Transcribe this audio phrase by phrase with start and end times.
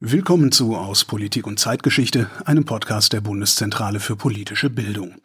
[0.00, 5.16] Willkommen zu Aus Politik und Zeitgeschichte, einem Podcast der Bundeszentrale für politische Bildung.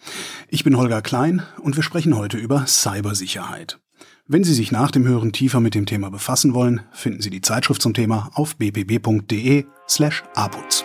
[0.47, 3.77] Ich bin Holger Klein und wir sprechen heute über Cybersicherheit.
[4.25, 7.41] Wenn Sie sich nach dem Hören tiefer mit dem Thema befassen wollen, finden Sie die
[7.41, 10.83] Zeitschrift zum Thema auf bbb.de slash aputz.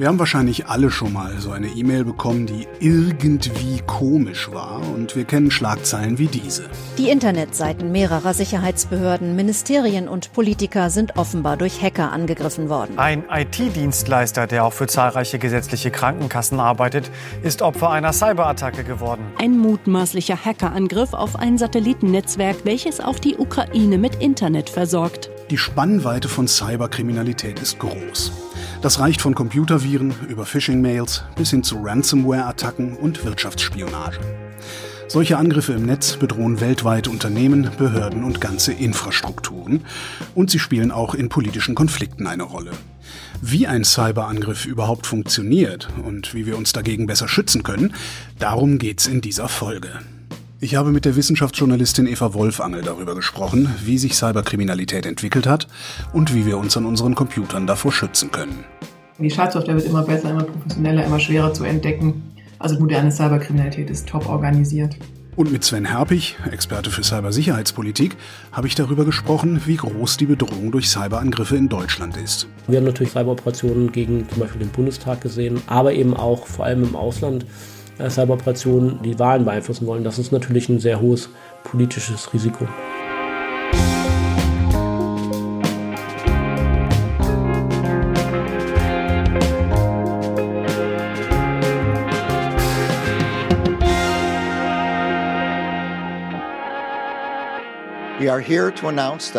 [0.00, 5.14] Wir haben wahrscheinlich alle schon mal so eine E-Mail bekommen, die irgendwie komisch war und
[5.14, 6.70] wir kennen Schlagzeilen wie diese.
[6.96, 12.98] Die Internetseiten mehrerer Sicherheitsbehörden, Ministerien und Politiker sind offenbar durch Hacker angegriffen worden.
[12.98, 17.10] Ein IT-Dienstleister, der auch für zahlreiche gesetzliche Krankenkassen arbeitet,
[17.42, 19.20] ist Opfer einer Cyberattacke geworden.
[19.36, 25.28] Ein mutmaßlicher Hackerangriff auf ein Satellitennetzwerk, welches auch die Ukraine mit Internet versorgt.
[25.50, 28.49] Die Spannweite von Cyberkriminalität ist groß.
[28.82, 34.18] Das reicht von Computerviren über Phishing-Mails bis hin zu Ransomware-Attacken und Wirtschaftsspionage.
[35.06, 39.84] Solche Angriffe im Netz bedrohen weltweit Unternehmen, Behörden und ganze Infrastrukturen
[40.34, 42.70] und sie spielen auch in politischen Konflikten eine Rolle.
[43.42, 47.92] Wie ein Cyberangriff überhaupt funktioniert und wie wir uns dagegen besser schützen können,
[48.38, 49.90] darum geht's in dieser Folge.
[50.62, 55.68] Ich habe mit der Wissenschaftsjournalistin Eva Wolfangel darüber gesprochen, wie sich Cyberkriminalität entwickelt hat
[56.12, 58.66] und wie wir uns an unseren Computern davor schützen können.
[59.18, 62.34] Die Schadsoftware wird immer besser, immer professioneller, immer schwerer zu entdecken.
[62.58, 64.96] Also moderne Cyberkriminalität ist top organisiert.
[65.34, 68.16] Und mit Sven Herpich, Experte für Cybersicherheitspolitik,
[68.52, 72.48] habe ich darüber gesprochen, wie groß die Bedrohung durch Cyberangriffe in Deutschland ist.
[72.68, 76.82] Wir haben natürlich Cyberoperationen gegen zum Beispiel den Bundestag gesehen, aber eben auch vor allem
[76.82, 77.46] im Ausland
[78.08, 80.04] Cyberoperationen die Wahlen beeinflussen wollen.
[80.04, 81.28] Das ist natürlich ein sehr hohes
[81.64, 82.66] politisches Risiko.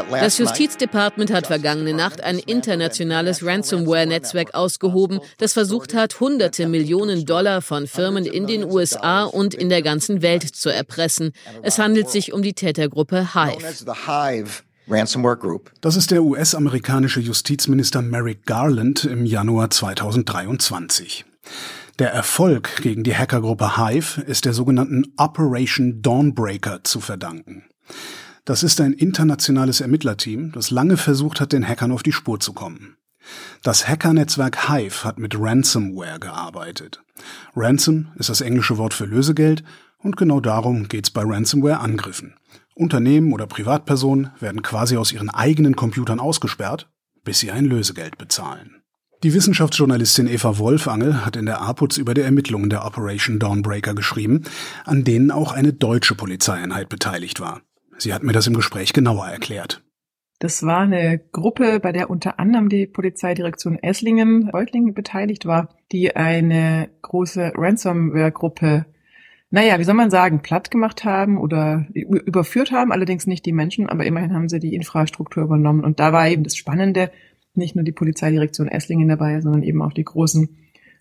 [0.10, 7.62] Das Justizdepartement hat vergangene Nacht ein internationales Ransomware-Netzwerk ausgehoben, das versucht hat, hunderte Millionen Dollar
[7.62, 11.32] von Firmen in den USA und in der ganzen Welt zu erpressen.
[11.61, 13.64] Es handelt sich um die Tätergruppe Hive.
[15.82, 21.26] Das ist der US-amerikanische Justizminister Merrick Garland im Januar 2023.
[22.00, 27.64] Der Erfolg gegen die Hackergruppe Hive ist der sogenannten Operation Dawnbreaker zu verdanken.
[28.46, 32.54] Das ist ein internationales Ermittlerteam, das lange versucht hat, den Hackern auf die Spur zu
[32.54, 32.98] kommen.
[33.62, 37.04] Das Hackernetzwerk Hive hat mit Ransomware gearbeitet.
[37.56, 39.64] Ransom ist das englische Wort für Lösegeld
[40.00, 42.34] und genau darum geht's bei Ransomware-Angriffen.
[42.74, 46.90] Unternehmen oder Privatpersonen werden quasi aus ihren eigenen Computern ausgesperrt,
[47.23, 48.82] bis sie ein Lösegeld bezahlen.
[49.23, 54.46] Die Wissenschaftsjournalistin Eva Wolfangel hat in der APUZ über die Ermittlungen der Operation Dawnbreaker geschrieben,
[54.84, 57.62] an denen auch eine deutsche Polizeieinheit beteiligt war.
[58.02, 59.84] Sie hat mir das im Gespräch genauer erklärt.
[60.39, 66.16] Das war eine Gruppe, bei der unter anderem die Polizeidirektion Esslingen, Reutlingen beteiligt war, die
[66.16, 68.88] eine große Ransomware-Gruppe,
[69.52, 73.88] naja, wie soll man sagen, platt gemacht haben oder überführt haben, allerdings nicht die Menschen,
[73.88, 75.84] aber immerhin haben sie die Infrastruktur übernommen.
[75.84, 77.11] Und da war eben das Spannende,
[77.54, 80.58] nicht nur die Polizeidirektion Esslingen dabei, sondern eben auch die großen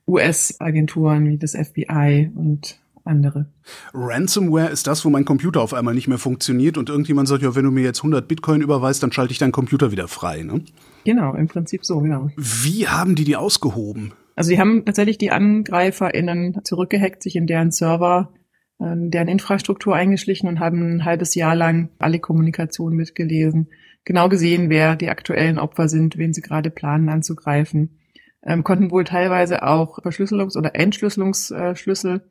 [0.06, 3.53] US-Agenturen wie das FBI und andere.
[3.93, 7.55] Ransomware ist das, wo mein Computer auf einmal nicht mehr funktioniert und irgendjemand sagt, ja,
[7.55, 10.65] wenn du mir jetzt 100 Bitcoin überweist, dann schalte ich deinen Computer wieder frei, ne?
[11.05, 12.31] Genau, im Prinzip so, genau.
[12.37, 14.12] Wie haben die die ausgehoben?
[14.37, 18.33] Also die haben tatsächlich die AngreiferInnen zurückgehackt, sich in deren Server,
[18.78, 23.69] äh, deren Infrastruktur eingeschlichen und haben ein halbes Jahr lang alle Kommunikation mitgelesen.
[24.05, 27.99] Genau gesehen, wer die aktuellen Opfer sind, wen sie gerade planen anzugreifen.
[28.43, 32.22] Ähm, konnten wohl teilweise auch Verschlüsselungs- oder Entschlüsselungsschlüssel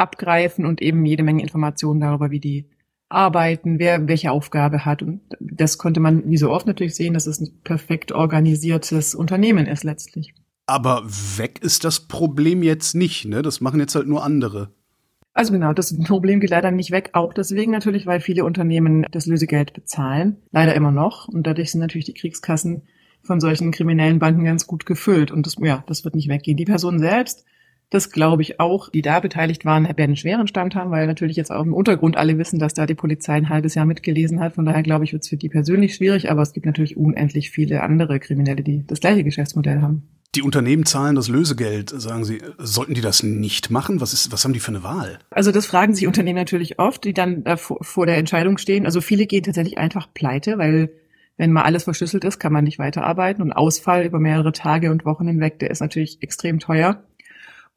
[0.00, 2.66] abgreifen und eben jede Menge Informationen darüber, wie die
[3.08, 5.02] arbeiten, wer welche Aufgabe hat.
[5.02, 9.66] Und das konnte man wie so oft natürlich sehen, dass es ein perfekt organisiertes Unternehmen
[9.66, 10.32] ist letztlich.
[10.66, 11.02] Aber
[11.36, 13.42] weg ist das Problem jetzt nicht, ne?
[13.42, 14.72] Das machen jetzt halt nur andere.
[15.32, 17.10] Also genau, das Problem geht leider nicht weg.
[17.12, 20.36] Auch deswegen natürlich, weil viele Unternehmen das Lösegeld bezahlen.
[20.52, 21.28] Leider immer noch.
[21.28, 22.82] Und dadurch sind natürlich die Kriegskassen
[23.22, 25.30] von solchen kriminellen Banken ganz gut gefüllt.
[25.30, 26.56] Und das, ja, das wird nicht weggehen.
[26.56, 27.44] Die Person selbst
[27.90, 28.88] das glaube ich auch.
[28.88, 32.16] Die da beteiligt waren, werden einen schweren Stand haben, weil natürlich jetzt auch im Untergrund
[32.16, 34.54] alle wissen, dass da die Polizei ein halbes Jahr mitgelesen hat.
[34.54, 37.50] Von daher glaube ich, wird es für die persönlich schwierig, aber es gibt natürlich unendlich
[37.50, 40.08] viele andere Kriminelle, die das gleiche Geschäftsmodell haben.
[40.36, 42.40] Die Unternehmen zahlen das Lösegeld, sagen Sie.
[42.56, 44.00] Sollten die das nicht machen?
[44.00, 45.18] Was ist, was haben die für eine Wahl?
[45.30, 48.86] Also das fragen sich Unternehmen natürlich oft, die dann vor, vor der Entscheidung stehen.
[48.86, 50.92] Also viele gehen tatsächlich einfach pleite, weil
[51.36, 53.42] wenn mal alles verschlüsselt ist, kann man nicht weiterarbeiten.
[53.42, 57.02] Und Ausfall über mehrere Tage und Wochen hinweg, der ist natürlich extrem teuer.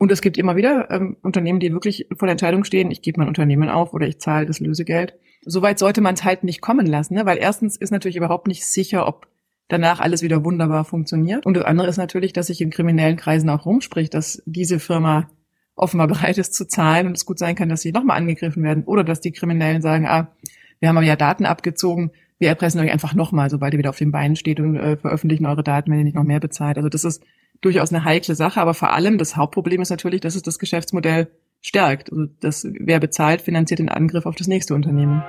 [0.03, 3.21] Und es gibt immer wieder ähm, Unternehmen, die wirklich vor der Entscheidung stehen, ich gebe
[3.21, 5.17] mein Unternehmen auf oder ich zahle das Lösegeld.
[5.45, 7.25] Soweit sollte man es halt nicht kommen lassen, ne?
[7.25, 9.27] weil erstens ist natürlich überhaupt nicht sicher, ob
[9.69, 11.45] danach alles wieder wunderbar funktioniert.
[11.45, 15.29] Und das andere ist natürlich, dass sich in kriminellen Kreisen auch rumspricht, dass diese Firma
[15.73, 18.83] offenbar bereit ist zu zahlen und es gut sein kann, dass sie nochmal angegriffen werden
[18.83, 20.33] oder dass die Kriminellen sagen, ah,
[20.81, 23.99] wir haben aber ja Daten abgezogen, wir erpressen euch einfach nochmal, sobald ihr wieder auf
[23.99, 26.75] den Beinen steht und äh, veröffentlichen eure Daten, wenn ihr nicht noch mehr bezahlt.
[26.75, 27.23] Also das ist
[27.63, 31.31] durchaus eine heikle Sache, aber vor allem das Hauptproblem ist natürlich, dass es das Geschäftsmodell
[31.61, 32.11] stärkt.
[32.11, 35.23] Also das, wer bezahlt, finanziert den Angriff auf das nächste Unternehmen.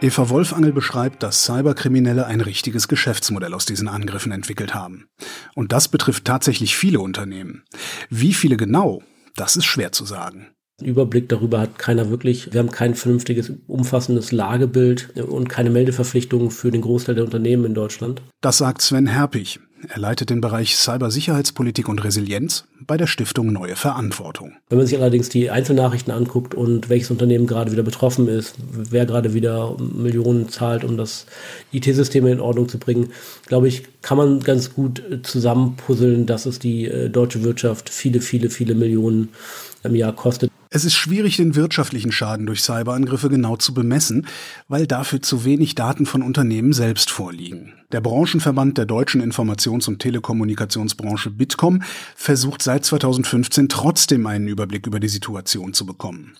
[0.00, 5.08] Eva Wolfangel beschreibt, dass Cyberkriminelle ein richtiges Geschäftsmodell aus diesen Angriffen entwickelt haben.
[5.54, 7.64] Und das betrifft tatsächlich viele Unternehmen.
[8.10, 9.02] Wie viele genau,
[9.34, 10.53] das ist schwer zu sagen.
[10.82, 12.52] Überblick darüber hat keiner wirklich.
[12.52, 17.74] Wir haben kein vernünftiges, umfassendes Lagebild und keine Meldeverpflichtungen für den Großteil der Unternehmen in
[17.74, 18.22] Deutschland.
[18.40, 19.60] Das sagt Sven Herpich.
[19.88, 24.54] Er leitet den Bereich Cybersicherheitspolitik und Resilienz bei der Stiftung Neue Verantwortung.
[24.68, 29.04] Wenn man sich allerdings die Einzelnachrichten anguckt und welches Unternehmen gerade wieder betroffen ist, wer
[29.04, 31.26] gerade wieder Millionen zahlt, um das
[31.72, 33.10] IT-System in Ordnung zu bringen,
[33.46, 38.50] glaube ich, kann man ganz gut zusammenpuzzeln, dass es die äh, deutsche Wirtschaft viele, viele,
[38.50, 39.30] viele Millionen
[39.84, 40.50] im Jahr kostet.
[40.70, 44.26] Es ist schwierig, den wirtschaftlichen Schaden durch Cyberangriffe genau zu bemessen,
[44.66, 47.74] weil dafür zu wenig Daten von Unternehmen selbst vorliegen.
[47.92, 51.82] Der Branchenverband der deutschen Informations- und Telekommunikationsbranche Bitkom
[52.16, 56.36] versucht seit 2015 trotzdem einen Überblick über die Situation zu bekommen.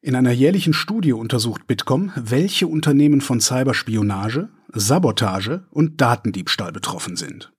[0.00, 7.52] In einer jährlichen Studie untersucht Bitkom, welche Unternehmen von Cyberspionage, Sabotage und Datendiebstahl betroffen sind.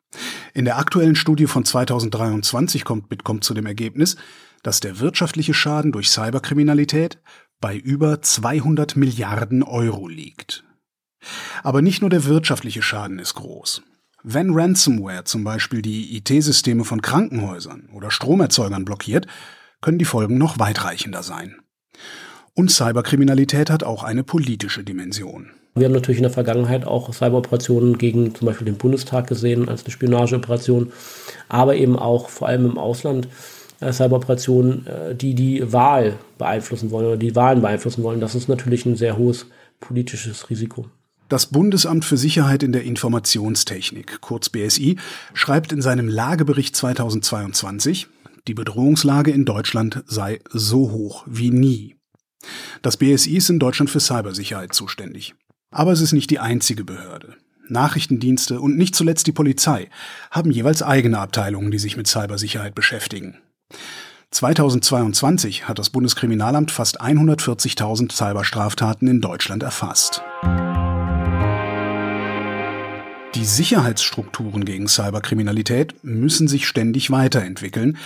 [0.54, 4.18] In der aktuellen Studie von 2023 kommt Bitkom zu dem Ergebnis,
[4.64, 7.20] dass der wirtschaftliche Schaden durch Cyberkriminalität
[7.62, 10.64] bei über 200 Milliarden Euro liegt.
[11.62, 13.84] Aber nicht nur der wirtschaftliche Schaden ist groß.
[14.24, 19.28] Wenn Ransomware zum Beispiel die IT-Systeme von Krankenhäusern oder Stromerzeugern blockiert,
[19.82, 21.58] können die Folgen noch weitreichender sein.
[22.54, 25.52] Und Cyberkriminalität hat auch eine politische Dimension.
[25.76, 29.84] Wir haben natürlich in der Vergangenheit auch Cyberoperationen gegen zum Beispiel den Bundestag gesehen als
[29.84, 30.94] eine Spionageoperation,
[31.50, 33.28] aber eben auch vor allem im Ausland
[33.92, 38.20] Cyberoperationen, äh, die die Wahl beeinflussen wollen oder die Wahlen beeinflussen wollen.
[38.20, 39.48] Das ist natürlich ein sehr hohes
[39.80, 40.86] politisches Risiko.
[41.30, 44.98] Das Bundesamt für Sicherheit in der Informationstechnik, kurz BSI,
[45.34, 48.08] schreibt in seinem Lagebericht 2022,
[48.48, 51.96] die Bedrohungslage in Deutschland sei so hoch wie nie.
[52.82, 55.34] Das BSI ist in Deutschland für Cybersicherheit zuständig.
[55.72, 57.36] Aber es ist nicht die einzige Behörde.
[57.70, 59.90] Nachrichtendienste und nicht zuletzt die Polizei
[60.30, 63.38] haben jeweils eigene Abteilungen, die sich mit Cybersicherheit beschäftigen.
[64.32, 70.24] 2022 hat das Bundeskriminalamt fast 140.000 Cyberstraftaten in Deutschland erfasst.
[73.36, 77.98] Die Sicherheitsstrukturen gegen Cyberkriminalität müssen sich ständig weiterentwickeln,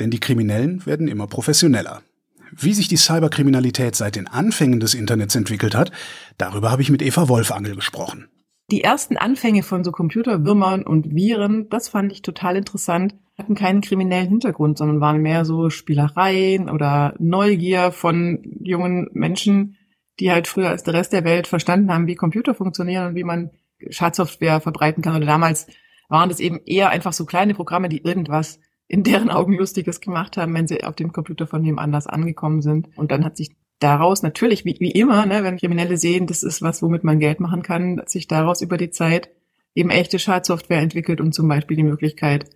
[0.00, 2.02] denn die Kriminellen werden immer professioneller.
[2.50, 5.90] Wie sich die Cyberkriminalität seit den Anfängen des Internets entwickelt hat,
[6.36, 8.28] darüber habe ich mit Eva Wolfangel gesprochen.
[8.70, 13.80] Die ersten Anfänge von so Computerwürmern und Viren, das fand ich total interessant, hatten keinen
[13.80, 19.76] kriminellen Hintergrund, sondern waren mehr so Spielereien oder Neugier von jungen Menschen,
[20.20, 23.24] die halt früher als der Rest der Welt verstanden haben, wie Computer funktionieren und wie
[23.24, 23.50] man
[23.88, 25.16] Schadsoftware verbreiten kann.
[25.16, 25.66] Oder damals
[26.08, 30.36] waren das eben eher einfach so kleine Programme, die irgendwas in deren Augen Lustiges gemacht
[30.36, 32.88] haben, wenn sie auf dem Computer von jemand anders angekommen sind.
[32.96, 36.60] Und dann hat sich daraus natürlich, wie, wie immer, ne, wenn Kriminelle sehen, das ist
[36.60, 39.30] was, womit man Geld machen kann, sich daraus über die Zeit
[39.74, 42.50] eben echte Schadsoftware entwickelt und zum Beispiel die Möglichkeit,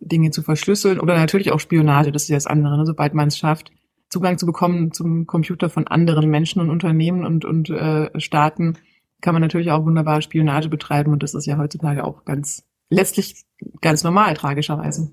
[0.00, 2.86] Dinge zu verschlüsseln oder natürlich auch Spionage, das ist ja das andere, ne?
[2.86, 3.70] sobald man es schafft,
[4.08, 8.76] Zugang zu bekommen zum Computer von anderen Menschen und Unternehmen und, und äh, Staaten,
[9.20, 13.44] kann man natürlich auch wunderbar Spionage betreiben und das ist ja heutzutage auch ganz letztlich
[13.80, 15.12] ganz normal, tragischerweise.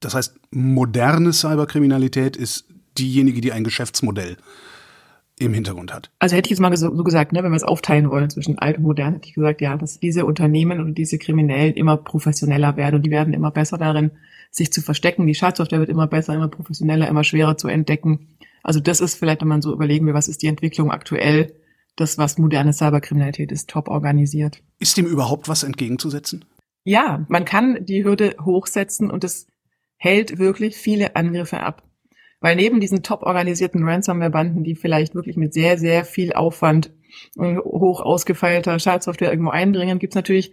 [0.00, 4.36] Das heißt, moderne Cyberkriminalität ist diejenige, die ein Geschäftsmodell
[5.44, 6.10] im Hintergrund hat.
[6.18, 8.58] Also hätte ich jetzt mal so, so gesagt, ne, wenn wir es aufteilen wollen zwischen
[8.58, 12.76] alt und modern, hätte ich gesagt, ja, dass diese Unternehmen und diese Kriminellen immer professioneller
[12.76, 14.12] werden und die werden immer besser darin,
[14.50, 15.26] sich zu verstecken.
[15.26, 18.28] Die Schadsoftware wird immer besser, immer professioneller, immer schwerer zu entdecken.
[18.62, 21.54] Also das ist vielleicht, wenn man so überlegen will, was ist die Entwicklung aktuell,
[21.96, 24.62] das, was moderne Cyberkriminalität ist, top organisiert.
[24.78, 26.44] Ist dem überhaupt was entgegenzusetzen?
[26.84, 29.46] Ja, man kann die Hürde hochsetzen und es
[29.96, 31.82] hält wirklich viele Angriffe ab.
[32.42, 36.90] Weil neben diesen top organisierten Ransomware-Banden, die vielleicht wirklich mit sehr, sehr viel Aufwand
[37.36, 40.52] und hoch ausgefeilter Schadsoftware irgendwo eindringen, gibt's natürlich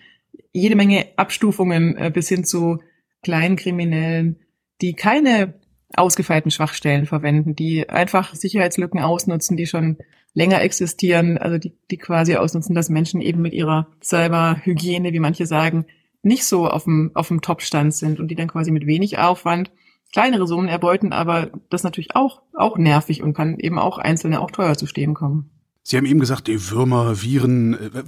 [0.54, 2.78] jede Menge Abstufungen äh, bis hin zu
[3.24, 4.38] kleinen Kriminellen,
[4.82, 5.56] die keine
[5.96, 9.98] ausgefeilten Schwachstellen verwenden, die einfach Sicherheitslücken ausnutzen, die schon
[10.36, 15.48] länger existieren, also die, die quasi ausnutzen, dass Menschen eben mit ihrer Cyberhygiene, wie manche
[15.48, 15.86] sagen,
[16.22, 19.72] nicht so auf dem, auf dem Top-Stand sind und die dann quasi mit wenig Aufwand
[20.12, 24.40] kleinere Summen erbeuten, aber das ist natürlich auch, auch nervig und kann eben auch einzelne
[24.42, 25.50] auch teuer zu stehen kommen.
[25.84, 28.04] Sie haben eben gesagt, die Würmer, Viren, äh,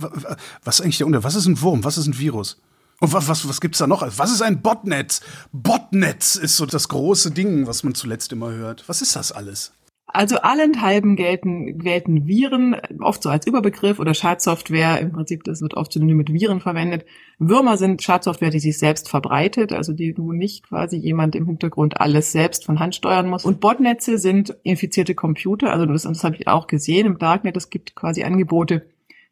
[0.64, 1.26] was ist eigentlich der Unterschied?
[1.26, 1.84] Was ist ein Wurm?
[1.84, 2.62] Was ist ein Virus?
[3.00, 4.04] Und was, was, was gibt's da noch?
[4.18, 5.22] Was ist ein Botnetz?
[5.52, 8.88] Botnetz ist so das große Ding, was man zuletzt immer hört.
[8.88, 9.74] Was ist das alles?
[10.14, 15.00] Also allenthalben gelten, gelten Viren, oft so als Überbegriff oder Schadsoftware.
[15.00, 17.06] Im Prinzip, das wird oft synonym mit Viren verwendet.
[17.40, 22.02] Würmer sind Schadsoftware, die sich selbst verbreitet, also die du nicht quasi jemand im Hintergrund
[22.02, 23.46] alles selbst von Hand steuern muss.
[23.46, 27.56] Und Botnetze sind infizierte Computer, also das, das habe ich auch gesehen im Darknet.
[27.56, 28.86] Es gibt quasi Angebote,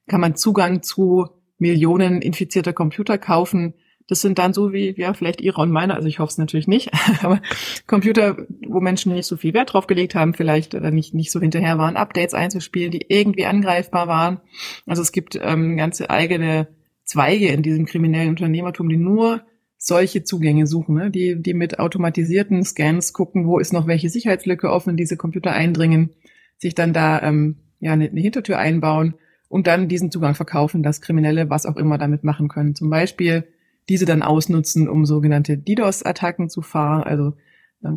[0.07, 3.73] kann man Zugang zu Millionen infizierter Computer kaufen
[4.09, 6.67] das sind dann so wie, ja, vielleicht ihre und meine, also ich hoffe es natürlich
[6.67, 6.89] nicht,
[7.21, 7.41] aber
[7.85, 8.37] Computer,
[8.71, 11.77] wo Menschen nicht so viel Wert drauf gelegt haben, vielleicht oder nicht, nicht so hinterher
[11.77, 14.41] waren, Updates einzuspielen, die irgendwie angreifbar waren.
[14.85, 16.67] Also es gibt ähm, ganze eigene
[17.03, 19.41] Zweige in diesem kriminellen Unternehmertum, die nur
[19.77, 21.09] solche Zugänge suchen, ne?
[21.09, 26.11] die, die mit automatisierten Scans gucken, wo ist noch welche Sicherheitslücke offen, diese Computer eindringen,
[26.57, 29.15] sich dann da ähm, ja eine, eine Hintertür einbauen
[29.47, 32.75] und dann diesen Zugang verkaufen, dass Kriminelle was auch immer damit machen können.
[32.75, 33.47] Zum Beispiel
[33.87, 37.33] diese dann ausnutzen, um sogenannte DDoS-Attacken zu fahren, also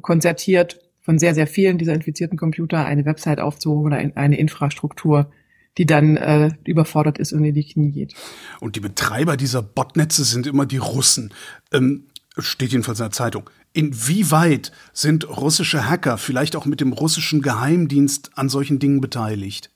[0.00, 5.30] konzertiert von sehr, sehr vielen dieser infizierten Computer eine Website aufzuholen oder eine Infrastruktur,
[5.78, 8.14] die dann äh, überfordert ist und in die Knie geht.
[8.60, 11.32] Und die Betreiber dieser Botnetze sind immer die Russen.
[11.72, 12.04] Ähm,
[12.38, 13.50] steht jedenfalls in der Zeitung.
[13.72, 19.70] Inwieweit sind russische Hacker vielleicht auch mit dem russischen Geheimdienst an solchen Dingen beteiligt?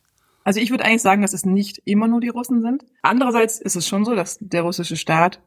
[0.44, 2.84] Also ich würde eigentlich sagen, dass es nicht immer nur die Russen sind.
[3.02, 5.40] Andererseits ist es schon so, dass der russische Staat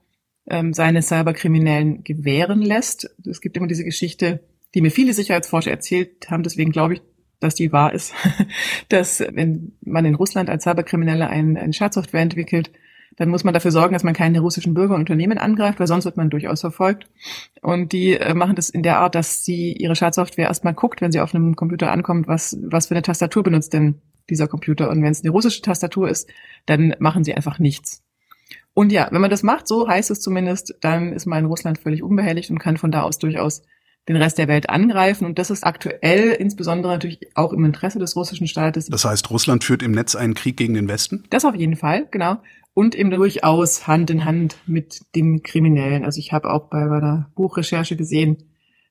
[0.49, 3.09] ähm, seine Cyberkriminellen gewähren lässt.
[3.25, 4.41] Es gibt immer diese Geschichte,
[4.75, 7.01] die mir viele Sicherheitsforscher erzählt haben, deswegen glaube ich,
[7.39, 8.13] dass die wahr ist,
[8.89, 12.71] dass wenn man in Russland als Cyberkriminelle eine, eine Schadsoftware entwickelt,
[13.19, 16.05] dann muss man dafür sorgen, dass man keine russischen Bürger und Unternehmen angreift, weil sonst
[16.05, 17.07] wird man durchaus verfolgt.
[17.61, 21.11] Und die äh, machen das in der Art, dass sie ihre Schadsoftware erstmal guckt, wenn
[21.11, 24.89] sie auf einem Computer ankommt, was, was für eine Tastatur benutzt denn dieser Computer.
[24.89, 26.29] Und wenn es eine russische Tastatur ist,
[26.65, 28.03] dann machen sie einfach nichts.
[28.73, 31.79] Und ja, wenn man das macht, so heißt es zumindest, dann ist man in Russland
[31.79, 33.63] völlig unbehelligt und kann von da aus durchaus
[34.09, 35.25] den Rest der Welt angreifen.
[35.25, 38.87] Und das ist aktuell insbesondere natürlich auch im Interesse des russischen Staates.
[38.87, 41.23] Das heißt, Russland führt im Netz einen Krieg gegen den Westen?
[41.29, 42.37] Das auf jeden Fall, genau.
[42.73, 46.05] Und eben durchaus Hand in Hand mit den Kriminellen.
[46.05, 48.37] Also ich habe auch bei, der Buchrecherche gesehen,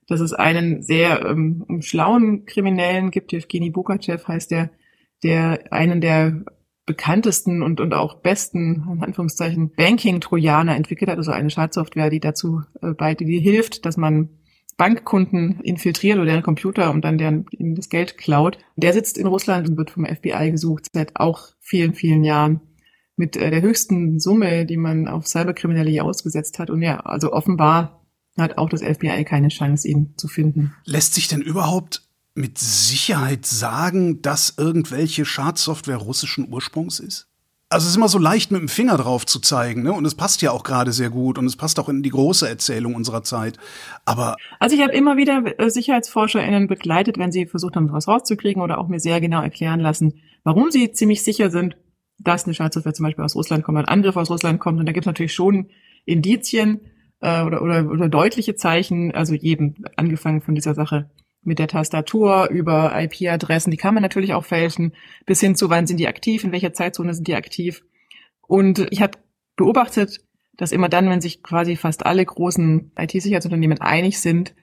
[0.06, 4.70] dass es einen sehr ähm, schlauen Kriminellen gibt, Evgeny Bukachev heißt der,
[5.22, 6.44] der einen der
[6.86, 12.62] bekanntesten und, und auch besten, in Anführungszeichen, Banking-Trojaner entwickelt hat, also eine Schadsoftware, die dazu
[12.80, 14.30] äh, bei, die hilft, dass man
[14.78, 18.58] Bankkunden infiltriert oder deren Computer und dann deren, ihnen das Geld klaut.
[18.76, 22.60] Der sitzt in Russland und wird vom FBI gesucht seit auch vielen, vielen Jahren
[23.16, 26.70] mit äh, der höchsten Summe, die man auf Cyberkriminelle ausgesetzt hat.
[26.70, 28.06] Und ja, also offenbar
[28.38, 30.72] hat auch das FBI keine Chance, ihn zu finden.
[30.84, 37.27] Lässt sich denn überhaupt mit Sicherheit sagen, dass irgendwelche Schadsoftware russischen Ursprungs ist?
[37.70, 39.92] Also es ist immer so leicht mit dem Finger drauf zu zeigen, ne?
[39.92, 42.48] Und es passt ja auch gerade sehr gut und es passt auch in die große
[42.48, 43.58] Erzählung unserer Zeit.
[44.06, 48.62] Aber also ich habe immer wieder äh, SicherheitsforscherInnen begleitet, wenn sie versucht haben, was rauszukriegen
[48.62, 51.76] oder auch mir sehr genau erklären lassen, warum sie ziemlich sicher sind,
[52.18, 54.80] dass eine Schadsoftware zum Beispiel aus Russland kommt, ein Angriff aus Russland kommt.
[54.80, 55.68] Und da gibt es natürlich schon
[56.06, 56.80] Indizien
[57.20, 61.10] äh, oder, oder, oder deutliche Zeichen, also jedem angefangen von dieser Sache
[61.42, 64.92] mit der Tastatur über IP-Adressen, die kann man natürlich auch fälschen,
[65.26, 67.82] bis hin zu wann sind die aktiv, in welcher Zeitzone sind die aktiv.
[68.46, 69.18] Und ich habe
[69.56, 70.20] beobachtet,
[70.56, 74.54] dass immer dann, wenn sich quasi fast alle großen IT-Sicherheitsunternehmen einig sind,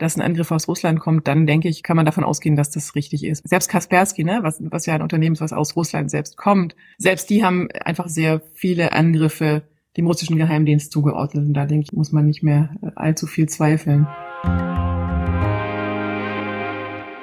[0.00, 2.94] dass ein Angriff aus Russland kommt, dann denke ich, kann man davon ausgehen, dass das
[2.94, 3.46] richtig ist.
[3.46, 7.28] Selbst Kaspersky, ne, was, was ja ein Unternehmen ist, was aus Russland selbst kommt, selbst
[7.30, 9.62] die haben einfach sehr viele Angriffe
[9.96, 11.44] dem russischen Geheimdienst zugeordnet.
[11.44, 14.06] Und da denke ich, muss man nicht mehr allzu viel zweifeln.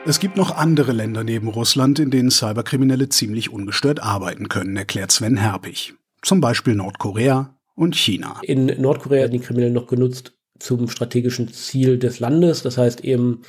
[0.07, 5.11] Es gibt noch andere Länder neben Russland, in denen Cyberkriminelle ziemlich ungestört arbeiten können, erklärt
[5.11, 5.95] Sven Herpich.
[6.21, 8.39] Zum Beispiel Nordkorea und China.
[8.41, 13.41] In Nordkorea werden die Kriminellen noch genutzt zum strategischen Ziel des Landes, das heißt eben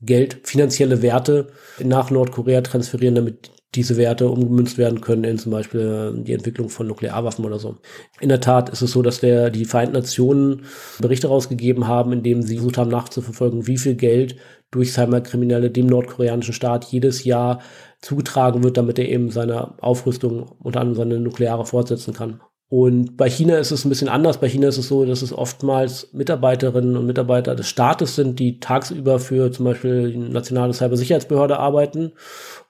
[0.00, 6.14] Geld, finanzielle Werte nach Nordkorea transferieren, damit diese Werte umgemünzt werden können in zum Beispiel
[6.26, 7.78] die Entwicklung von Nuklearwaffen oder so.
[8.20, 10.64] In der Tat ist es so, dass der, die Vereinten Nationen
[11.00, 14.36] Berichte rausgegeben haben, in denen sie versucht haben nachzuverfolgen, wie viel Geld
[14.72, 17.60] durch Cyberkriminelle dem nordkoreanischen Staat jedes Jahr
[18.00, 22.40] zugetragen wird, damit er eben seine Aufrüstung unter anderem seine nukleare fortsetzen kann.
[22.68, 24.38] Und bei China ist es ein bisschen anders.
[24.38, 28.60] Bei China ist es so, dass es oftmals Mitarbeiterinnen und Mitarbeiter des Staates sind, die
[28.60, 32.12] tagsüber für zum Beispiel die nationale Cybersicherheitsbehörde arbeiten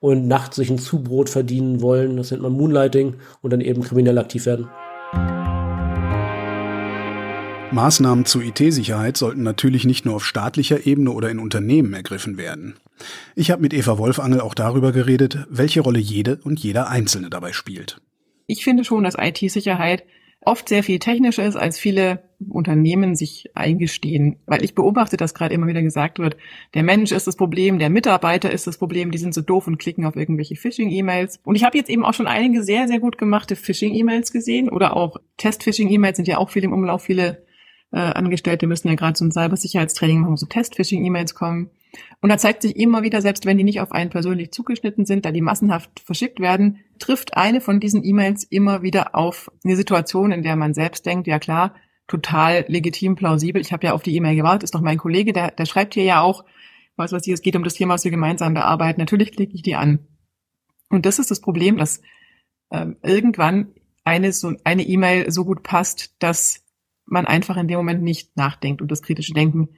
[0.00, 2.16] und nachts sich ein Zubrot verdienen wollen.
[2.16, 4.68] Das nennt man Moonlighting und dann eben kriminell aktiv werden.
[7.73, 12.76] Maßnahmen zur IT-Sicherheit sollten natürlich nicht nur auf staatlicher Ebene oder in Unternehmen ergriffen werden.
[13.35, 17.52] Ich habe mit Eva Wolfangel auch darüber geredet, welche Rolle jede und jeder Einzelne dabei
[17.52, 18.00] spielt.
[18.47, 20.05] Ich finde schon, dass IT-Sicherheit
[20.45, 24.37] oft sehr viel technischer ist, als viele Unternehmen sich eingestehen.
[24.47, 26.37] Weil ich beobachte, dass gerade immer wieder gesagt wird,
[26.75, 29.79] der Mensch ist das Problem, der Mitarbeiter ist das Problem, die sind so doof und
[29.79, 31.38] klicken auf irgendwelche Phishing-E-Mails.
[31.45, 34.97] Und ich habe jetzt eben auch schon einige sehr, sehr gut gemachte Phishing-E-Mails gesehen oder
[34.97, 37.05] auch Test-Phishing-E-Mails sind ja auch viel im Umlauf.
[37.05, 37.45] Viele
[37.92, 41.70] äh, Angestellte müssen ja gerade so ein Cybersicherheitstraining machen, so Test-Phishing-E-Mails kommen.
[42.20, 45.26] Und da zeigt sich immer wieder, selbst wenn die nicht auf einen persönlich zugeschnitten sind,
[45.26, 50.32] da die massenhaft verschickt werden, trifft eine von diesen E-Mails immer wieder auf eine Situation,
[50.32, 51.75] in der man selbst denkt, ja klar,
[52.06, 53.61] total legitim, plausibel.
[53.61, 56.04] Ich habe ja auf die E-Mail gewartet, ist doch mein Kollege, der, der schreibt hier
[56.04, 56.44] ja auch,
[56.96, 59.00] was weiß ich, es geht um das Thema, was wir gemeinsam bearbeiten.
[59.00, 60.00] Natürlich klicke ich die an.
[60.88, 62.02] Und das ist das Problem, dass
[62.70, 66.62] äh, irgendwann eine so eine E-Mail so gut passt, dass
[67.04, 69.68] man einfach in dem Moment nicht nachdenkt und das kritische Denken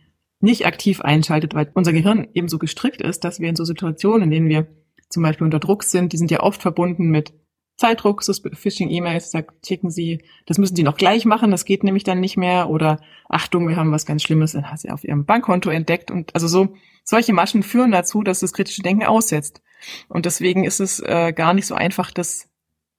[0.40, 4.24] nicht aktiv einschaltet, weil unser Gehirn eben so gestrickt ist, dass wir in so Situationen,
[4.24, 4.66] in denen wir
[5.08, 7.32] zum Beispiel unter Druck sind, die sind ja oft verbunden mit
[7.76, 12.20] Zeitdruck, Phishing-E-Mails, da klicken Sie, das müssen Sie noch gleich machen, das geht nämlich dann
[12.20, 12.70] nicht mehr.
[12.70, 16.10] Oder Achtung, wir haben was ganz Schlimmes dann hat Sie auf Ihrem Bankkonto entdeckt.
[16.10, 19.60] Und also so solche Maschen führen dazu, dass das kritische Denken aussetzt.
[20.08, 22.48] Und deswegen ist es äh, gar nicht so einfach, das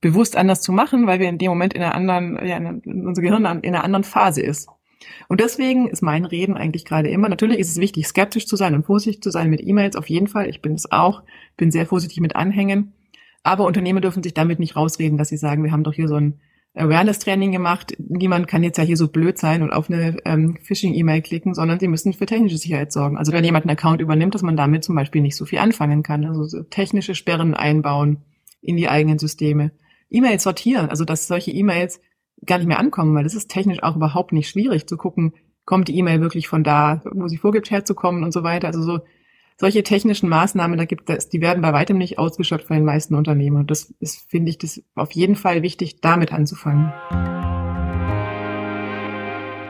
[0.01, 3.21] bewusst anders zu machen, weil wir in dem Moment in einer anderen, ja, in, unser
[3.21, 4.69] Gehirn in einer anderen Phase ist.
[5.27, 8.75] Und deswegen ist mein Reden eigentlich gerade immer, natürlich ist es wichtig, skeptisch zu sein
[8.75, 10.49] und vorsichtig zu sein mit E-Mails, auf jeden Fall.
[10.49, 11.23] Ich bin es auch,
[11.57, 12.93] bin sehr vorsichtig mit Anhängen.
[13.43, 16.15] Aber Unternehmen dürfen sich damit nicht rausreden, dass sie sagen, wir haben doch hier so
[16.15, 16.39] ein
[16.75, 17.95] Awareness-Training gemacht.
[17.99, 21.79] Niemand kann jetzt ja hier so blöd sein und auf eine ähm, Phishing-E-Mail klicken, sondern
[21.79, 23.17] sie müssen für technische Sicherheit sorgen.
[23.17, 26.03] Also wenn jemand einen Account übernimmt, dass man damit zum Beispiel nicht so viel anfangen
[26.03, 26.25] kann.
[26.25, 28.23] Also so technische Sperren einbauen
[28.61, 29.71] in die eigenen Systeme.
[30.15, 31.99] E-Mails sortieren, also dass solche E-Mails
[32.45, 35.33] gar nicht mehr ankommen, weil das ist technisch auch überhaupt nicht schwierig zu gucken,
[35.65, 38.67] kommt die E-Mail wirklich von da, wo sie vorgibt, herzukommen und so weiter.
[38.67, 38.99] Also so
[39.57, 43.15] solche technischen Maßnahmen, da gibt es, die werden bei weitem nicht ausgeschöpft von den meisten
[43.15, 43.57] Unternehmen.
[43.57, 46.91] Und das ist, finde ich, das auf jeden Fall wichtig, damit anzufangen.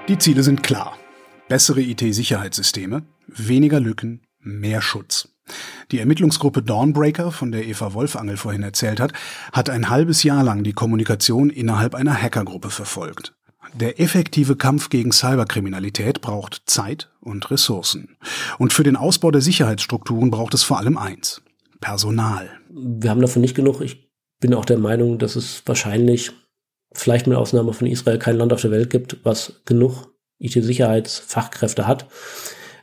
[0.08, 0.98] Die Ziele sind klar.
[1.48, 5.35] Bessere IT-Sicherheitssysteme, weniger Lücken, mehr Schutz.
[5.92, 9.14] Die Ermittlungsgruppe Dawnbreaker, von der Eva Wolfangel vorhin erzählt hat,
[9.54, 13.36] hat ein halbes Jahr lang die Kommunikation innerhalb einer Hackergruppe verfolgt.
[13.74, 18.18] Der effektive Kampf gegen Cyberkriminalität braucht Zeit und Ressourcen.
[18.58, 21.42] Und für den Ausbau der Sicherheitsstrukturen braucht es vor allem eins.
[21.82, 22.50] Personal.
[22.70, 23.82] Wir haben davon nicht genug.
[23.82, 26.32] Ich bin auch der Meinung, dass es wahrscheinlich,
[26.94, 30.08] vielleicht mit Ausnahme von Israel, kein Land auf der Welt gibt, was genug
[30.40, 32.08] IT-Sicherheitsfachkräfte hat.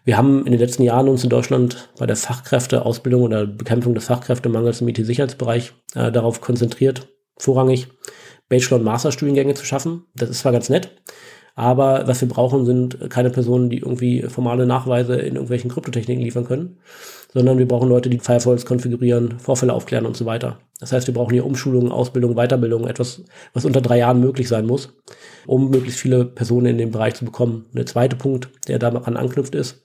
[0.05, 4.07] Wir haben in den letzten Jahren uns in Deutschland bei der Fachkräfteausbildung oder Bekämpfung des
[4.07, 7.89] Fachkräftemangels im IT-Sicherheitsbereich äh, darauf konzentriert, vorrangig
[8.49, 10.07] Bachelor- und Masterstudiengänge zu schaffen.
[10.15, 10.91] Das ist zwar ganz nett,
[11.55, 16.47] aber was wir brauchen, sind keine Personen, die irgendwie formale Nachweise in irgendwelchen Kryptotechniken liefern
[16.47, 16.79] können,
[17.33, 20.59] sondern wir brauchen Leute, die Firewalls konfigurieren, Vorfälle aufklären und so weiter.
[20.81, 24.67] Das heißt, wir brauchen hier Umschulung, Ausbildung, Weiterbildung, etwas, was unter drei Jahren möglich sein
[24.67, 24.95] muss,
[25.47, 27.67] um möglichst viele Personen in dem Bereich zu bekommen.
[27.73, 29.83] Der zweite Punkt, der daran anknüpft, ist,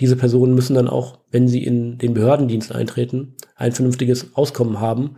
[0.00, 5.16] diese Personen müssen dann auch, wenn sie in den Behördendienst eintreten, ein vernünftiges Auskommen haben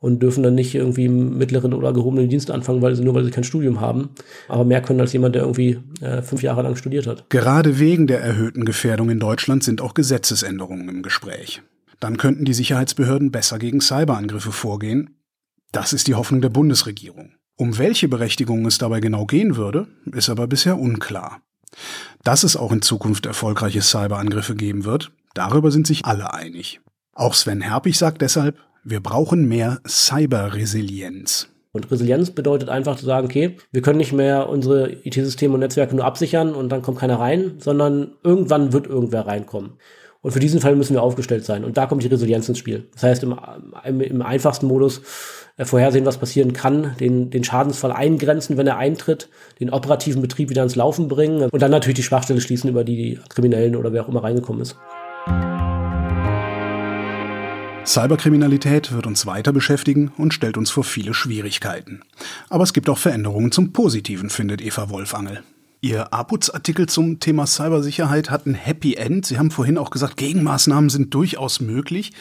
[0.00, 3.24] und dürfen dann nicht irgendwie im mittleren oder gehobenen Dienst anfangen, weil sie nur weil
[3.24, 4.10] sie kein Studium haben,
[4.48, 7.28] aber mehr können als jemand, der irgendwie äh, fünf Jahre lang studiert hat.
[7.28, 11.62] Gerade wegen der erhöhten Gefährdung in Deutschland sind auch Gesetzesänderungen im Gespräch.
[12.00, 15.16] Dann könnten die Sicherheitsbehörden besser gegen Cyberangriffe vorgehen.
[15.70, 17.34] Das ist die Hoffnung der Bundesregierung.
[17.56, 21.42] Um welche Berechtigungen es dabei genau gehen würde, ist aber bisher unklar.
[22.24, 26.80] Dass es auch in Zukunft erfolgreiche Cyberangriffe geben wird, darüber sind sich alle einig.
[27.12, 31.48] Auch Sven Herpich sagt deshalb, wir brauchen mehr Cyberresilienz.
[31.72, 35.94] Und Resilienz bedeutet einfach zu sagen, okay, wir können nicht mehr unsere IT-Systeme und Netzwerke
[35.94, 39.74] nur absichern und dann kommt keiner rein, sondern irgendwann wird irgendwer reinkommen.
[40.22, 41.64] Und für diesen Fall müssen wir aufgestellt sein.
[41.64, 42.88] Und da kommt die Resilienz ins Spiel.
[42.92, 43.38] Das heißt, im,
[43.84, 45.00] im, im einfachsten Modus
[45.56, 50.50] äh, vorhersehen, was passieren kann, den, den Schadensfall eingrenzen, wenn er eintritt, den operativen Betrieb
[50.50, 53.92] wieder ins Laufen bringen und dann natürlich die Schwachstelle schließen, über die die Kriminellen oder
[53.92, 54.76] wer auch immer reingekommen ist.
[57.90, 62.02] Cyberkriminalität wird uns weiter beschäftigen und stellt uns vor viele Schwierigkeiten.
[62.48, 65.42] Aber es gibt auch Veränderungen zum Positiven, findet Eva Wolfangel.
[65.80, 69.26] Ihr APUZ-Artikel zum Thema Cybersicherheit hat ein Happy End.
[69.26, 72.12] Sie haben vorhin auch gesagt, Gegenmaßnahmen sind durchaus möglich.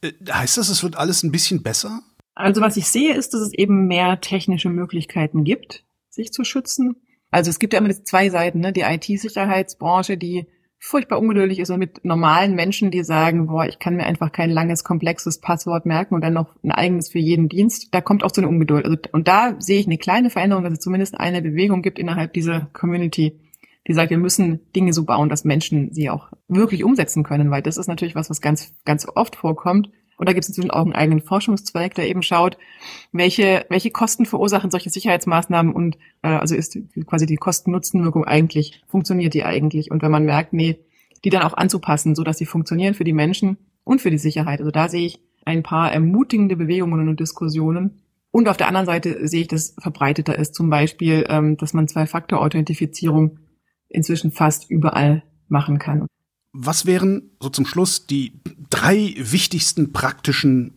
[0.00, 2.00] Äh, heißt das, es wird alles ein bisschen besser?
[2.34, 6.96] Also was ich sehe, ist, dass es eben mehr technische Möglichkeiten gibt, sich zu schützen.
[7.30, 8.72] Also es gibt ja immer zwei Seiten, ne?
[8.72, 10.46] die IT-Sicherheitsbranche, die
[10.78, 14.50] furchtbar ungeduldig ist und mit normalen Menschen, die sagen, boah, ich kann mir einfach kein
[14.50, 18.32] langes, komplexes Passwort merken und dann noch ein eigenes für jeden Dienst, da kommt auch
[18.32, 18.84] so eine Ungeduld.
[18.84, 22.32] Also, und da sehe ich eine kleine Veränderung, dass es zumindest eine Bewegung gibt innerhalb
[22.32, 23.40] dieser Community,
[23.88, 27.62] die sagt, wir müssen Dinge so bauen, dass Menschen sie auch wirklich umsetzen können, weil
[27.62, 29.90] das ist natürlich was, was ganz, ganz oft vorkommt.
[30.18, 32.58] Und da gibt es inzwischen auch einen eigenen Forschungszweig, der eben schaut,
[33.12, 39.32] welche, welche Kosten verursachen solche Sicherheitsmaßnahmen und äh, also ist quasi die Kosten-Nutzen-Wirkung eigentlich, funktioniert
[39.32, 39.90] die eigentlich?
[39.90, 40.80] Und wenn man merkt, nee,
[41.24, 44.60] die dann auch anzupassen, so dass sie funktionieren für die Menschen und für die Sicherheit.
[44.60, 48.02] Also da sehe ich ein paar ermutigende Bewegungen und Diskussionen.
[48.30, 51.88] Und auf der anderen Seite sehe ich, dass verbreiteter ist, zum Beispiel, ähm, dass man
[51.88, 53.38] Zwei-Faktor-Authentifizierung
[53.88, 56.06] inzwischen fast überall machen kann.
[56.60, 58.32] Was wären so zum Schluss die
[58.68, 60.74] drei wichtigsten praktischen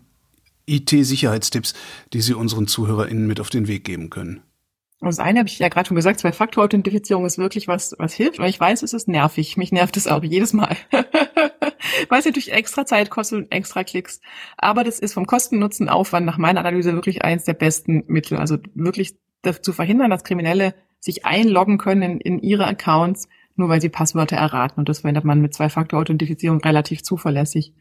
[0.67, 1.73] IT-Sicherheitstipps,
[2.13, 4.43] die Sie unseren ZuhörerInnen mit auf den Weg geben können?
[4.99, 8.37] Das eine habe ich ja gerade schon gesagt, Zwei-Faktor-Authentifizierung ist wirklich was, was hilft.
[8.37, 9.57] Und ich weiß, es ist nervig.
[9.57, 10.77] Mich nervt es auch jedes Mal.
[12.09, 14.21] Weil es natürlich extra Zeit kostet und extra Klicks.
[14.57, 18.37] Aber das ist vom Kosten-Nutzen-Aufwand nach meiner Analyse wirklich eins der besten Mittel.
[18.37, 19.15] Also wirklich
[19.63, 23.27] zu verhindern, dass Kriminelle sich einloggen können in, in ihre Accounts,
[23.61, 24.79] nur weil sie Passwörter erraten.
[24.79, 27.73] Und das verwendet man mit Zwei-Faktor-Authentifizierung relativ zuverlässig.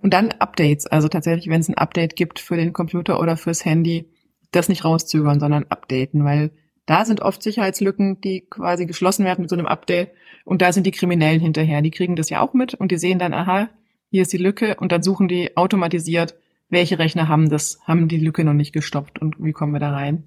[0.00, 0.86] Und dann Updates.
[0.86, 4.08] Also tatsächlich, wenn es ein Update gibt für den Computer oder fürs Handy,
[4.52, 6.50] das nicht rauszögern, sondern updaten, weil
[6.86, 10.12] da sind oft Sicherheitslücken, die quasi geschlossen werden mit so einem Update.
[10.44, 11.82] Und da sind die Kriminellen hinterher.
[11.82, 13.68] Die kriegen das ja auch mit und die sehen dann, aha,
[14.10, 16.34] hier ist die Lücke und dann suchen die automatisiert,
[16.70, 19.90] welche Rechner haben das, haben die Lücke noch nicht gestoppt und wie kommen wir da
[19.90, 20.24] rein.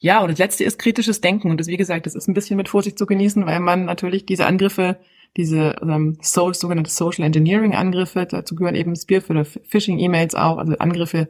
[0.00, 1.50] Ja, und das letzte ist kritisches Denken.
[1.50, 4.26] Und das, wie gesagt, das ist ein bisschen mit Vorsicht zu genießen, weil man natürlich
[4.26, 4.98] diese Angriffe,
[5.36, 10.74] diese ähm, so, sogenannte Social Engineering Angriffe, dazu gehören eben Spearfit oder Phishing-E-Mails auch, also
[10.78, 11.28] Angriffe,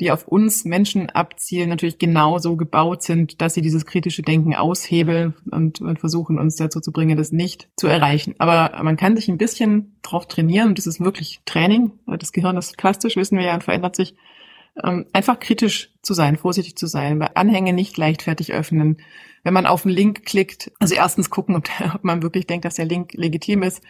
[0.00, 5.34] die auf uns Menschen abzielen, natürlich genauso gebaut sind, dass sie dieses kritische Denken aushebeln
[5.50, 8.34] und, und versuchen, uns dazu zu bringen, das nicht zu erreichen.
[8.38, 11.92] Aber man kann sich ein bisschen drauf trainieren und das ist wirklich Training.
[12.06, 14.16] Das Gehirn ist plastisch, wissen wir ja, und verändert sich
[14.82, 18.98] ähm, einfach kritisch zu sein, vorsichtig zu sein, bei Anhänge nicht leichtfertig öffnen.
[19.44, 22.74] Wenn man auf einen Link klickt, also erstens gucken, ob, ob man wirklich denkt, dass
[22.74, 23.82] der Link legitim ist.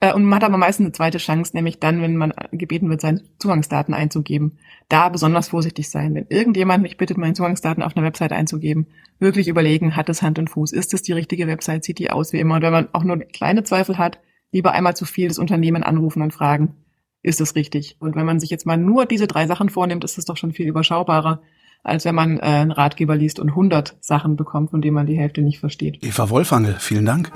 [0.00, 3.00] Äh, und man hat aber meistens eine zweite Chance, nämlich dann, wenn man gebeten wird,
[3.00, 4.58] seine Zugangsdaten einzugeben.
[4.88, 6.14] Da besonders vorsichtig sein.
[6.14, 8.86] Wenn irgendjemand mich bittet, meine Zugangsdaten auf einer Website einzugeben,
[9.18, 10.72] wirklich überlegen, hat es Hand und Fuß?
[10.72, 11.84] Ist es die richtige Website?
[11.84, 12.56] Sieht die aus wie immer?
[12.56, 14.20] Und wenn man auch nur kleine Zweifel hat,
[14.52, 16.76] lieber einmal zu viel das Unternehmen anrufen und fragen,
[17.22, 17.96] ist es richtig.
[17.98, 20.52] Und wenn man sich jetzt mal nur diese drei Sachen vornimmt, ist es doch schon
[20.52, 21.42] viel überschaubarer,
[21.82, 25.18] als wenn man äh, einen Ratgeber liest und 100 Sachen bekommt, von denen man die
[25.18, 26.02] Hälfte nicht versteht.
[26.04, 27.30] Eva Wolfangel, vielen Dank.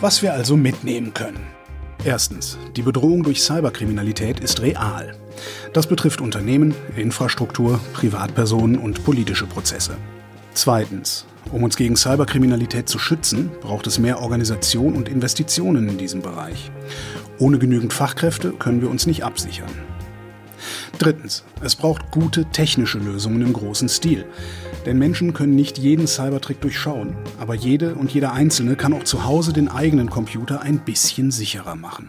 [0.00, 1.40] Was wir also mitnehmen können.
[2.04, 5.16] Erstens, die Bedrohung durch Cyberkriminalität ist real.
[5.72, 9.96] Das betrifft Unternehmen, Infrastruktur, Privatpersonen und politische Prozesse.
[10.54, 16.22] Zweitens, um uns gegen Cyberkriminalität zu schützen, braucht es mehr Organisation und Investitionen in diesem
[16.22, 16.70] Bereich.
[17.38, 19.70] Ohne genügend Fachkräfte können wir uns nicht absichern.
[20.98, 24.26] Drittens, es braucht gute technische Lösungen im großen Stil.
[24.86, 29.24] Denn Menschen können nicht jeden Cybertrick durchschauen, aber jede und jeder Einzelne kann auch zu
[29.24, 32.08] Hause den eigenen Computer ein bisschen sicherer machen.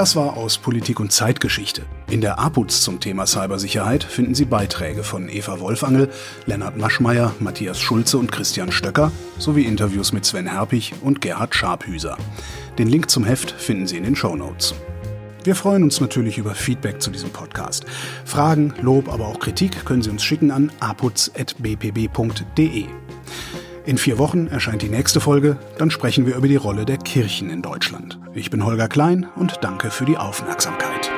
[0.00, 1.82] Das war aus Politik und Zeitgeschichte.
[2.08, 6.08] In der APUZ zum Thema Cybersicherheit finden Sie Beiträge von Eva Wolfangel,
[6.46, 12.16] Lennart Maschmeyer, Matthias Schulze und Christian Stöcker sowie Interviews mit Sven Herpich und Gerhard Scharphüser.
[12.78, 14.74] Den Link zum Heft finden Sie in den Show Notes.
[15.44, 17.84] Wir freuen uns natürlich über Feedback zu diesem Podcast.
[18.24, 22.86] Fragen, Lob, aber auch Kritik können Sie uns schicken an aputz.bpb.de.
[23.86, 27.48] In vier Wochen erscheint die nächste Folge, dann sprechen wir über die Rolle der Kirchen
[27.48, 28.18] in Deutschland.
[28.34, 31.10] Ich bin Holger Klein und danke für die Aufmerksamkeit.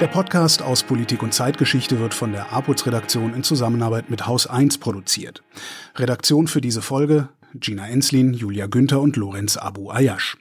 [0.00, 4.78] Der Podcast aus Politik und Zeitgeschichte wird von der APUZ-Redaktion in Zusammenarbeit mit Haus 1
[4.78, 5.44] produziert.
[5.94, 7.28] Redaktion für diese Folge
[7.60, 10.36] Gina Enslin, Julia Günther und Lorenz Abu Ayash.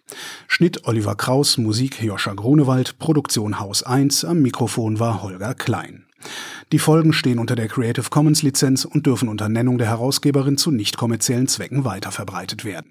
[0.48, 6.06] Schnitt Oliver Kraus, Musik Joscha Grunewald, Produktion Haus 1, am Mikrofon war Holger Klein.
[6.72, 10.72] Die Folgen stehen unter der Creative Commons Lizenz und dürfen unter Nennung der Herausgeberin zu
[10.72, 12.90] nicht kommerziellen Zwecken weiterverbreitet werden.